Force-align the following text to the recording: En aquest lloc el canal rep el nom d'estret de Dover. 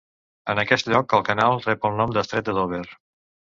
En 0.53 0.61
aquest 0.63 0.89
lloc 0.93 1.13
el 1.19 1.27
canal 1.27 1.61
rep 1.67 1.87
el 1.91 2.01
nom 2.01 2.17
d'estret 2.19 2.51
de 2.51 2.59
Dover. 2.63 2.83